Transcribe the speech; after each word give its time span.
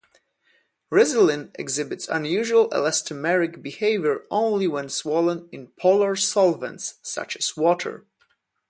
Resilin 0.91 1.51
exhibits 1.59 2.07
unusual 2.07 2.69
elastomeric 2.71 3.61
behavior 3.61 4.25
only 4.31 4.65
when 4.67 4.89
swollen 4.89 5.47
in 5.51 5.67
polar 5.79 6.15
solvents 6.15 6.95
such 7.03 7.37
as 7.37 7.55
water. 7.55 8.07